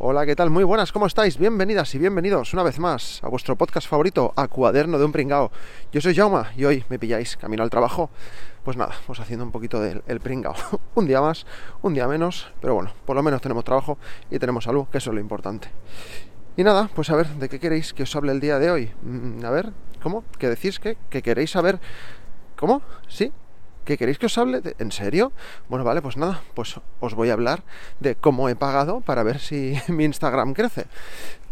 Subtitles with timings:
[0.00, 0.48] Hola, ¿qué tal?
[0.48, 1.38] Muy buenas, ¿cómo estáis?
[1.38, 5.50] Bienvenidas y bienvenidos una vez más a vuestro podcast favorito, a Cuaderno de un Pringao.
[5.90, 8.08] Yo soy Jauma y hoy me pilláis camino al trabajo.
[8.62, 10.54] Pues nada, pues haciendo un poquito del el Pringao.
[10.94, 11.46] un día más,
[11.82, 13.98] un día menos, pero bueno, por lo menos tenemos trabajo
[14.30, 15.68] y tenemos salud, que eso es lo importante.
[16.56, 18.92] Y nada, pues a ver, ¿de qué queréis que os hable el día de hoy?
[19.02, 20.22] Mm, a ver, ¿cómo?
[20.38, 21.80] ¿Qué decís que, que queréis saber?
[22.54, 22.82] ¿Cómo?
[23.08, 23.32] ¿Sí?
[23.88, 24.60] ¿Qué queréis que os hable?
[24.78, 25.32] ¿En serio?
[25.70, 27.62] Bueno, vale, pues nada, pues os voy a hablar
[28.00, 30.84] de cómo he pagado para ver si mi Instagram crece.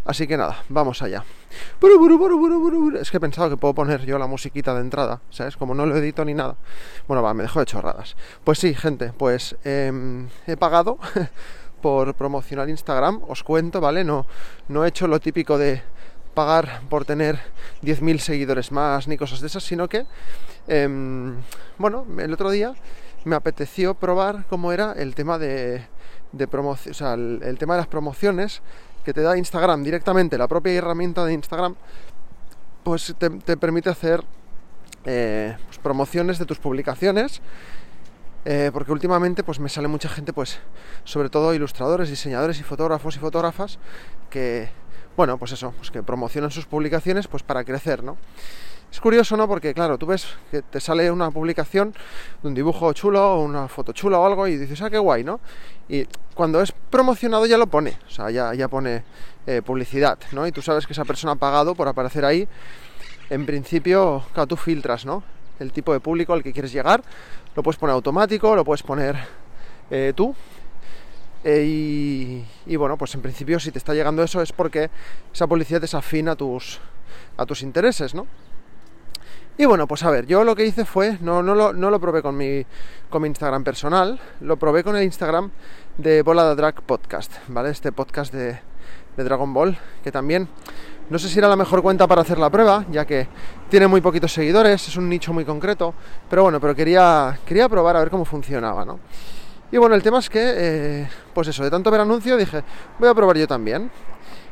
[0.05, 1.23] Así que nada, vamos allá.
[3.01, 5.57] Es que he pensado que puedo poner yo la musiquita de entrada, ¿sabes?
[5.57, 6.57] Como no lo edito ni nada.
[7.07, 8.15] Bueno, va, me dejo de chorradas.
[8.43, 10.99] Pues sí, gente, pues em, he pagado
[11.81, 14.03] por promocionar Instagram, os cuento, ¿vale?
[14.03, 14.27] No,
[14.67, 15.81] no he hecho lo típico de
[16.37, 17.39] pagar por tener
[17.81, 20.05] 10.000 seguidores más ni cosas de esas, sino que,
[20.67, 21.33] em,
[21.79, 22.75] bueno, el otro día
[23.25, 25.87] me apeteció probar cómo era el tema de,
[26.31, 28.61] de promoción, o sea, el, tema de las promociones
[29.03, 31.73] que te da Instagram directamente, la propia herramienta de Instagram,
[32.83, 34.23] pues te, permite hacer
[35.05, 37.41] eh, pues, promociones de tus publicaciones.
[38.45, 40.59] Eh, porque últimamente pues me sale mucha gente pues
[41.03, 43.77] sobre todo ilustradores diseñadores y fotógrafos y fotógrafas
[44.29, 44.69] que
[45.17, 48.17] bueno, pues eso, pues que promocionan sus publicaciones pues para crecer, ¿no?
[48.91, 49.47] Es curioso, ¿no?
[49.47, 51.93] Porque claro, tú ves que te sale una publicación
[52.41, 55.23] de un dibujo chulo o una foto chula o algo y dices, ah, qué guay,
[55.23, 55.39] ¿no?
[55.89, 59.03] Y cuando es promocionado ya lo pone, o sea, ya, ya pone
[59.47, 60.45] eh, publicidad, ¿no?
[60.45, 62.47] Y tú sabes que esa persona ha pagado por aparecer ahí.
[63.31, 65.23] En principio, claro, tú filtras, ¿no?
[65.59, 67.03] El tipo de público al que quieres llegar,
[67.55, 69.17] lo puedes poner automático, lo puedes poner
[69.89, 70.35] eh, tú,
[71.43, 74.89] eh, y, bueno, pues en principio si te está llegando eso es porque
[75.33, 76.01] esa publicidad es a
[76.35, 76.79] tus,
[77.37, 78.27] a tus intereses, ¿no?
[79.59, 81.99] Y bueno, pues a ver, yo lo que hice fue, no, no, lo, no lo
[81.99, 82.63] probé con mi,
[83.09, 85.49] con mi Instagram personal, lo probé con el Instagram
[85.97, 87.71] de Bola de Drag Podcast, ¿vale?
[87.71, 88.59] Este podcast de,
[89.17, 90.47] de Dragon Ball, que también
[91.09, 93.27] no sé si era la mejor cuenta para hacer la prueba, ya que
[93.69, 95.93] tiene muy poquitos seguidores, es un nicho muy concreto,
[96.29, 98.99] pero bueno, pero quería, quería probar a ver cómo funcionaba, ¿no?
[99.69, 102.63] Y bueno, el tema es que, eh, pues eso, de tanto ver anuncio dije,
[102.99, 103.91] voy a probar yo también.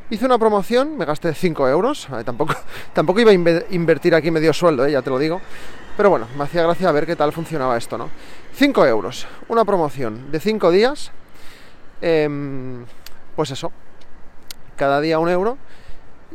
[0.09, 2.53] Hice una promoción, me gasté 5 euros, tampoco,
[2.93, 5.41] tampoco iba a invertir aquí medio sueldo, eh, ya te lo digo.
[5.95, 8.09] Pero bueno, me hacía gracia ver qué tal funcionaba esto, ¿no?
[8.53, 11.11] 5 euros, una promoción de 5 días,
[12.01, 12.85] em,
[13.37, 13.71] pues eso,
[14.75, 15.57] cada día un euro.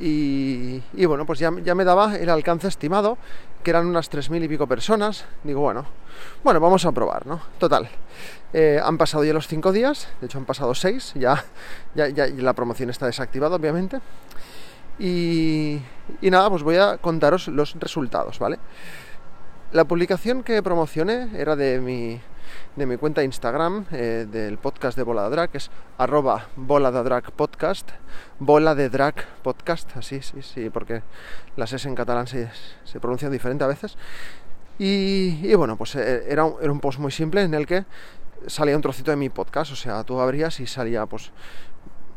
[0.02, 3.18] Y, bueno, pues ya, ya me daba el alcance estimado,
[3.62, 5.24] que eran unas 3.000 y pico personas.
[5.44, 5.86] Digo, bueno,
[6.42, 7.40] bueno, vamos a probar, ¿no?
[7.58, 7.88] Total,
[8.52, 11.44] eh, han pasado ya los cinco días, de hecho han pasado seis, ya,
[11.94, 14.00] ya, la promoción está desactivada, obviamente.
[14.98, 15.80] Y,
[16.20, 18.58] nada, pues voy a contaros los resultados, ¿vale?
[19.72, 22.20] La publicación que promocioné era de mi,
[22.76, 26.90] de mi cuenta Instagram, eh, del podcast de Bola de Drag, que es arroba bola
[26.90, 27.90] de drag podcast,
[28.38, 31.02] bola de drag podcast, así, sí, sí, porque
[31.56, 32.50] las S en catalán se,
[32.84, 33.96] se pronuncian diferente a veces.
[34.78, 37.84] Y, bueno, pues eh, era un, era un post muy simple en el que
[38.46, 41.32] salía un trocito de mi podcast, o sea, tú abrías y salía pues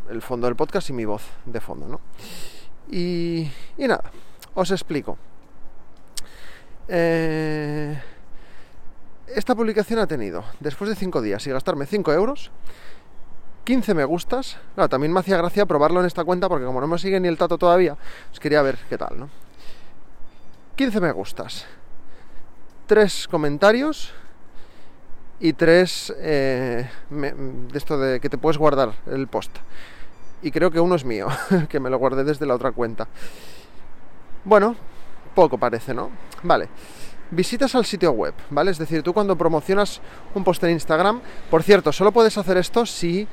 [0.09, 1.99] el fondo del podcast y mi voz de fondo, ¿no?
[2.89, 4.03] Y, y nada,
[4.53, 5.17] os explico.
[6.87, 7.82] Eh,
[9.35, 12.51] esta publicación ha tenido, después de 5 días y gastarme 5 euros,
[13.63, 14.57] 15 me gustas.
[14.75, 17.27] Claro, también me hacía gracia probarlo en esta cuenta porque como no me sigue ni
[17.27, 17.97] el tato todavía,
[18.31, 19.29] os quería ver qué tal, ¿no?
[20.75, 21.65] 15 me gustas,
[22.87, 24.13] 3 comentarios
[25.39, 29.51] y tres eh, de esto de que te puedes guardar el post.
[30.41, 31.27] Y creo que uno es mío,
[31.69, 33.07] que me lo guardé desde la otra cuenta.
[34.45, 34.75] Bueno,
[35.35, 36.11] poco parece, ¿no?
[36.43, 36.69] Vale.
[37.31, 38.71] Visitas al sitio web, ¿vale?
[38.71, 40.01] Es decir, tú cuando promocionas
[40.35, 43.27] un post en Instagram, por cierto, solo puedes hacer esto si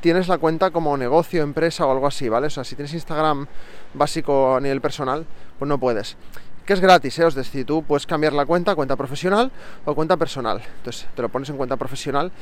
[0.00, 2.48] tienes la cuenta como negocio, empresa o algo así, ¿vale?
[2.48, 3.46] O sea, si tienes Instagram
[3.94, 5.24] básico a nivel personal,
[5.58, 6.16] pues no puedes
[6.64, 7.24] que es gratis, ¿eh?
[7.24, 9.50] os decir, tú puedes cambiar la cuenta, cuenta profesional
[9.84, 10.62] o cuenta personal.
[10.78, 12.32] Entonces te lo pones en cuenta profesional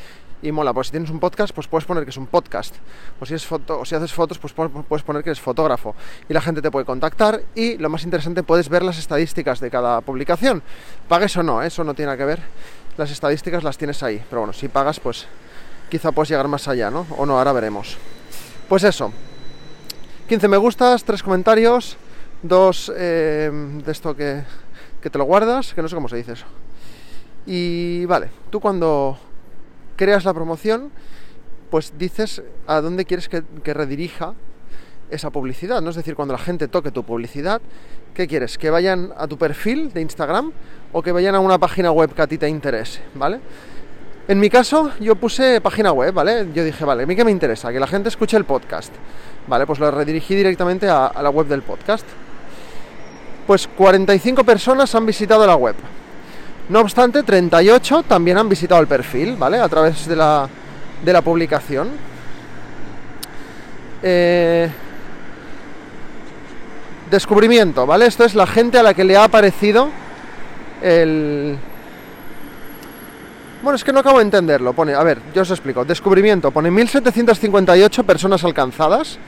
[0.43, 0.73] y mola.
[0.73, 2.75] Pues si tienes un podcast, pues puedes poner que es un podcast.
[3.21, 5.97] O si, es foto, o si haces fotos, pues puedes poner que eres fotógrafo.
[6.29, 9.71] Y la gente te puede contactar y lo más interesante, puedes ver las estadísticas de
[9.71, 10.63] cada publicación.
[11.09, 11.67] Pagues o no, ¿eh?
[11.67, 12.41] eso no tiene que ver.
[12.97, 14.23] Las estadísticas las tienes ahí.
[14.31, 15.27] Pero bueno, si pagas, pues
[15.91, 17.07] quizá puedes llegar más allá, ¿no?
[17.17, 17.97] O no, ahora veremos.
[18.69, 19.13] Pues eso.
[20.29, 21.97] 15 me gustas, 3 comentarios
[22.43, 23.51] dos eh,
[23.85, 24.43] de esto que,
[25.01, 26.47] que, te lo guardas, que no sé cómo se dice eso.
[27.47, 29.19] Y vale, tú cuando
[29.97, 30.91] creas la promoción,
[31.71, 34.35] pues dices a dónde quieres que, que redirija
[35.11, 35.91] esa publicidad, ¿no?
[35.91, 37.61] Es decir, cuando la gente toque tu publicidad,
[38.15, 38.59] ¿qué quieres?
[38.59, 40.53] ¿Que vayan a tu perfil de Instagram
[40.93, 43.41] o que vayan a una página web que a ti te interese, ¿vale?
[44.29, 46.49] En mi caso, yo puse página web, ¿vale?
[46.55, 48.95] Yo dije, vale, a mí qué me interesa, que la gente escuche el podcast,
[49.49, 49.67] ¿vale?
[49.67, 52.07] Pues lo redirigí directamente a la web del podcast.
[53.47, 55.75] Pues 45 personas han visitado la web.
[56.69, 59.59] No obstante, 38 también han visitado el perfil, ¿vale?
[59.59, 60.49] A través de la,
[61.05, 61.91] de la publicación.
[64.03, 64.71] Eh,
[67.11, 68.07] descubrimiento, ¿vale?
[68.07, 69.91] Esto es la gente a la que le ha aparecido
[70.81, 71.59] el...
[73.63, 74.73] Bueno, es que no acabo de entenderlo.
[74.73, 75.85] Pone, a ver, yo os explico.
[75.85, 79.19] Descubrimiento, pone 1758 personas alcanzadas.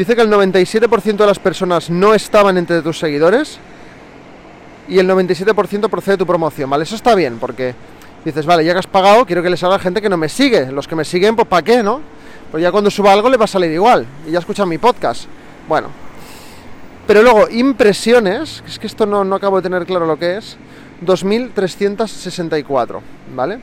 [0.00, 3.58] Dice que el 97% de las personas no estaban entre tus seguidores
[4.88, 6.84] y el 97% procede de tu promoción, ¿vale?
[6.84, 7.74] Eso está bien, porque
[8.24, 10.72] dices, vale, ya que has pagado, quiero que les salga gente que no me sigue.
[10.72, 12.00] Los que me siguen, pues ¿para qué, no?
[12.50, 14.06] Pues ya cuando suba algo le va a salir igual.
[14.26, 15.26] Y ya escuchan mi podcast.
[15.68, 15.88] Bueno.
[17.06, 20.56] Pero luego, impresiones, es que esto no, no acabo de tener claro lo que es,
[21.04, 23.00] 2.364,
[23.36, 23.58] ¿vale?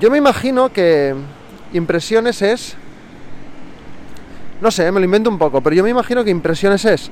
[0.00, 1.14] Yo me imagino que
[1.74, 2.76] impresiones es...
[4.60, 7.10] No sé, me lo invento un poco, pero yo me imagino que impresiones es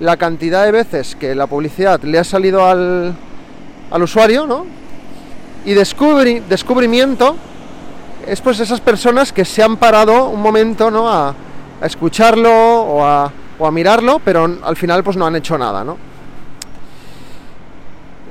[0.00, 3.14] la cantidad de veces que la publicidad le ha salido al,
[3.90, 4.66] al usuario, ¿no?
[5.64, 7.36] Y descubri, descubrimiento
[8.26, 11.08] es pues esas personas que se han parado un momento, ¿no?
[11.08, 11.34] A,
[11.80, 15.82] a escucharlo o a, o a, mirarlo, pero al final pues no han hecho nada,
[15.82, 15.96] ¿no?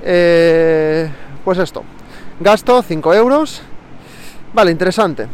[0.03, 1.09] Eh,
[1.43, 1.83] pues esto.
[2.39, 3.63] Gasto 5 euros.
[4.53, 5.27] Vale, interesante.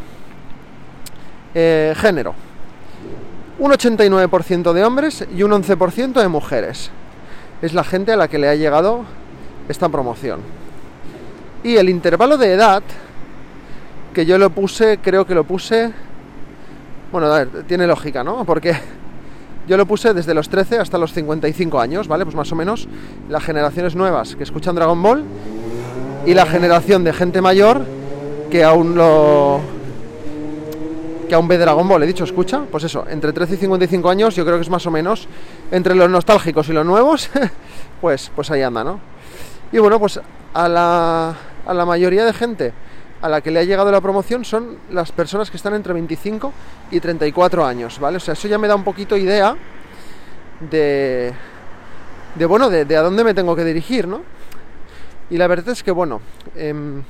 [1.53, 2.44] Eh, género
[3.65, 6.91] un 89% de hombres y un 11% de mujeres.
[7.63, 9.03] Es la gente a la que le ha llegado
[9.67, 10.41] esta promoción.
[11.63, 12.83] Y el intervalo de edad,
[14.13, 15.91] que yo lo puse, creo que lo puse...
[17.11, 18.45] Bueno, a ver, tiene lógica, ¿no?
[18.45, 18.75] Porque
[19.67, 22.23] yo lo puse desde los 13 hasta los 55 años, ¿vale?
[22.23, 22.87] Pues más o menos
[23.29, 25.23] las generaciones nuevas que escuchan Dragon Ball
[26.27, 27.83] y la generación de gente mayor
[28.51, 29.59] que aún lo,
[31.27, 34.35] que aún ve Dragon Ball, he dicho, escucha, pues eso, entre 13 y 55 años
[34.35, 35.27] yo creo que es más o menos
[35.71, 37.29] entre los nostálgicos y los nuevos,
[38.01, 38.99] pues, pues ahí anda, ¿no?
[39.71, 40.19] Y bueno, pues
[40.53, 41.35] a la,
[41.65, 42.73] a la mayoría de gente
[43.21, 46.53] a la que le ha llegado la promoción son las personas que están entre 25
[46.91, 48.17] y 34 años, ¿vale?
[48.17, 49.55] O sea, eso ya me da un poquito idea
[50.59, 51.33] de,
[52.35, 54.21] de bueno, de, a dónde me tengo que dirigir, ¿no?
[55.29, 56.21] Y la verdad es que, bueno,
[56.55, 57.01] eh,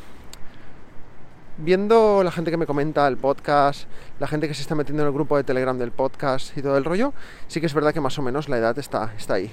[1.58, 3.88] viendo la gente que me comenta el podcast,
[4.20, 6.78] la gente que se está metiendo en el grupo de Telegram del podcast y todo
[6.78, 7.14] el rollo,
[7.48, 9.52] sí que es verdad que más o menos la edad está, está ahí.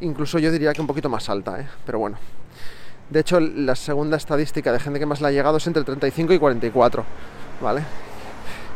[0.00, 1.66] Incluso yo diría que un poquito más alta, ¿eh?
[1.84, 2.18] pero bueno.
[3.10, 6.32] De hecho, la segunda estadística de gente que más le ha llegado es entre 35
[6.34, 7.04] y 44,
[7.62, 7.82] ¿vale?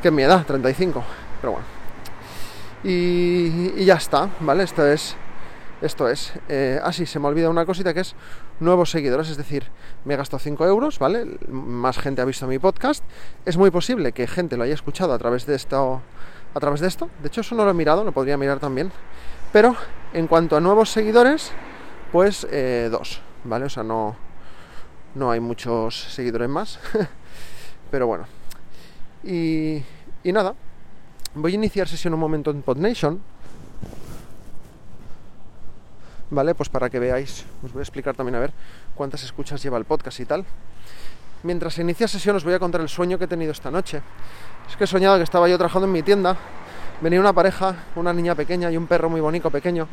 [0.01, 1.05] Que es mi edad, 35,
[1.41, 1.67] pero bueno.
[2.83, 4.65] Y, y ya está, ¿vale?
[4.65, 5.17] Esto es
[5.83, 8.15] esto es, eh, ah sí, se me olvida una cosita que es
[8.63, 9.65] nuevos seguidores, es decir,
[10.05, 11.27] me he gastado 5 euros, ¿vale?
[11.49, 13.05] Más gente ha visto mi podcast.
[13.45, 16.01] Es muy posible que gente lo haya escuchado a través de esto,
[16.55, 17.11] a través de esto.
[17.21, 18.91] De hecho, eso no lo he mirado, lo podría mirar también.
[19.53, 19.77] Pero
[20.13, 21.53] en cuanto a nuevos seguidores,
[22.11, 23.67] pues eh, dos, ¿vale?
[23.67, 24.17] O sea, no,
[25.15, 26.79] no hay muchos seguidores más.
[27.91, 28.25] Pero bueno.
[29.25, 29.83] Y,
[30.25, 30.55] y nada,
[31.35, 33.32] voy a iniciar sesión un momento en PodNation
[36.33, 36.55] ¿vale?
[36.55, 38.53] Pues para que veáis, os voy a explicar también a ver
[38.95, 40.45] cuántas escuchas lleva el podcast y tal.
[41.43, 44.01] Mientras se inicia sesión os voy a contar el sueño que he tenido esta noche.
[44.69, 46.37] Es que he soñado que estaba yo trabajando en mi tienda,
[47.01, 49.87] venía una pareja, una niña pequeña y un perro muy bonito pequeño,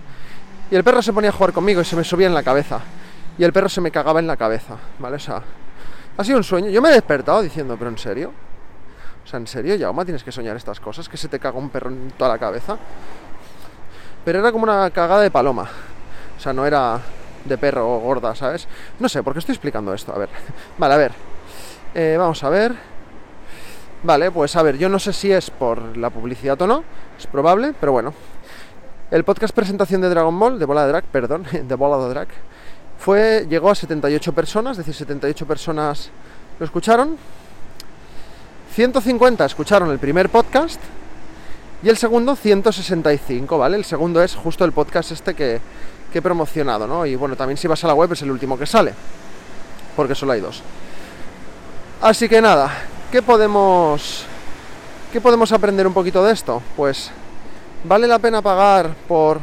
[0.72, 2.80] y el perro se ponía a jugar conmigo y se me subía en la cabeza,
[3.38, 5.18] y el perro se me cagaba en la cabeza, ¿vale?
[5.18, 5.42] O sea,
[6.18, 6.70] ha sido un sueño.
[6.70, 8.32] Yo me he despertado diciendo, pero ¿en serio?
[9.26, 11.10] O sea, ¿en serio, Yauma, tienes que soñar estas cosas?
[11.10, 12.78] Que se te caga un perro en toda la cabeza.
[14.24, 15.68] Pero era como una cagada de paloma.
[16.40, 17.02] O sea, no era
[17.44, 18.66] de perro gorda, ¿sabes?
[18.98, 20.14] No sé, ¿por qué estoy explicando esto?
[20.16, 20.30] A ver.
[20.78, 21.12] Vale, a ver.
[21.94, 22.74] Eh, vamos a ver.
[24.04, 26.86] Vale, pues a ver, yo no sé si es por la publicidad o no,
[27.18, 28.14] es probable, pero bueno.
[29.12, 32.28] El podcast presentación de Dragon Ball, de Bola de Drag, perdón, de Bola de Drag,
[32.98, 36.10] fue, llegó a 78 personas, es decir, 78 personas
[36.58, 37.18] lo escucharon.
[38.74, 40.80] 150 escucharon el primer podcast
[41.84, 43.76] y el segundo 165, ¿vale?
[43.76, 45.60] El segundo es justo el podcast este que,
[46.12, 47.06] que he promocionado, ¿no?
[47.06, 48.94] Y bueno, también si vas a la web es el último que sale,
[49.96, 50.62] porque solo hay dos.
[52.02, 52.72] Así que nada,
[53.12, 54.26] ¿qué podemos,
[55.12, 56.62] qué podemos aprender un poquito de esto?
[56.76, 57.12] Pues
[57.84, 59.40] vale la pena pagar por,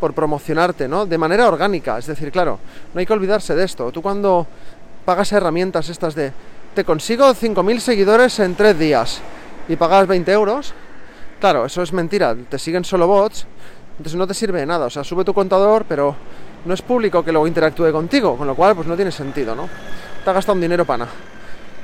[0.00, 1.06] por promocionarte, ¿no?
[1.06, 2.58] De manera orgánica, es decir, claro,
[2.92, 3.90] no hay que olvidarse de esto.
[3.90, 4.46] Tú cuando
[5.04, 6.32] pagas herramientas estas de
[6.74, 9.20] te consigo 5.000 seguidores en 3 días
[9.68, 10.74] y pagas 20 euros,
[11.40, 13.46] claro, eso es mentira, te siguen solo bots,
[13.98, 16.16] entonces no te sirve de nada, o sea, sube tu contador, pero
[16.64, 19.68] no es público que luego interactúe contigo, con lo cual pues no tiene sentido, ¿no?
[20.24, 21.10] Te ha gastado un dinero para nada.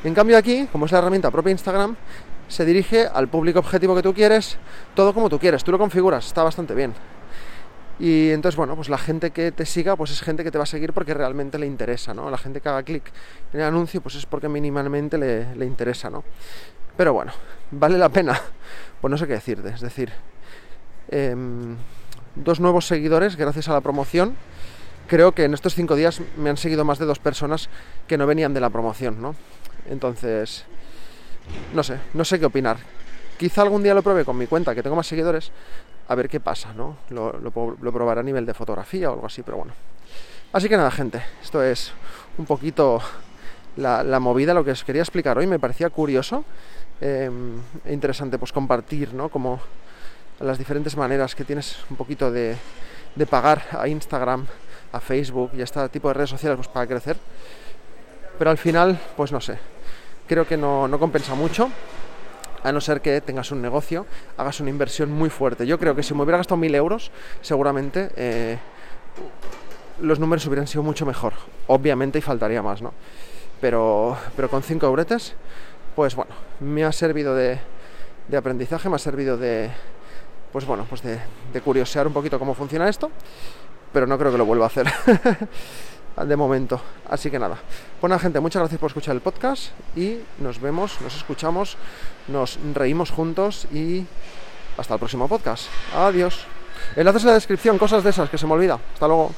[0.02, 1.94] En cambio aquí, como es la herramienta propia Instagram,
[2.48, 4.58] se dirige al público objetivo que tú quieres,
[4.94, 6.94] todo como tú quieres, tú lo configuras, está bastante bien.
[8.00, 10.64] Y entonces, bueno, pues la gente que te siga, pues es gente que te va
[10.64, 12.30] a seguir porque realmente le interesa, ¿no?
[12.30, 13.04] La gente que haga clic
[13.52, 16.24] en el anuncio, pues es porque mínimamente le, le interesa, ¿no?
[16.96, 17.32] Pero bueno,
[17.70, 18.40] vale la pena.
[19.00, 20.12] Pues no sé qué decirte, es decir,
[21.08, 21.74] em,
[22.36, 24.34] dos nuevos seguidores gracias a la promoción.
[25.06, 27.68] Creo que en estos cinco días me han seguido más de dos personas
[28.06, 29.34] que no venían de la promoción, ¿no?
[29.88, 30.64] Entonces,
[31.74, 32.76] no sé, no sé qué opinar.
[33.36, 35.50] Quizá algún día lo pruebe con mi cuenta, que tengo más seguidores,
[36.08, 36.98] a ver qué pasa, ¿no?
[37.10, 39.72] Lo, lo, lo probaré a nivel de fotografía o algo así, pero bueno.
[40.52, 41.92] Así que nada, gente, esto es
[42.36, 43.00] un poquito
[43.76, 45.46] la, movida, lo que os quería explicar hoy.
[45.46, 46.44] Me parecía curioso
[47.00, 47.30] eh,
[47.84, 49.28] e interesante pues compartir, ¿no?
[49.28, 49.60] Como
[50.40, 52.56] las diferentes maneras que tienes un poquito de,
[53.28, 54.46] pagar a Instagram,
[54.92, 57.16] a Facebook y a este tipo de redes sociales pues, para crecer.
[58.38, 59.58] Pero al final, pues no sé,
[60.26, 61.70] creo que no, no compensa mucho
[62.62, 64.06] a no ser que tengas un negocio,
[64.36, 65.66] hagas una inversión muy fuerte.
[65.66, 67.10] Yo creo que si me hubiera gastado mil euros,
[67.42, 68.58] seguramente eh,
[70.00, 71.34] los números hubieran sido mucho mejor.
[71.66, 72.92] Obviamente y faltaría más, ¿no?
[73.60, 75.34] Pero, pero con cinco euretes,
[75.94, 77.58] pues bueno, me ha servido de,
[78.28, 79.70] de aprendizaje, me ha servido de,
[80.52, 81.20] pues bueno, pues de,
[81.60, 83.10] curiosear un poquito cómo funciona esto,
[83.92, 84.86] pero no creo que lo vuelva a hacer.
[86.26, 86.80] de momento.
[87.08, 87.56] Así que nada.
[88.00, 91.76] Buena gente, muchas gracias por escuchar el podcast y nos vemos, nos escuchamos,
[92.28, 94.04] nos reímos juntos y
[94.76, 95.66] hasta el próximo podcast.
[95.94, 96.44] Adiós.
[96.96, 98.78] Enlaces en la descripción, cosas de esas que se me olvida.
[98.94, 99.32] Hasta luego.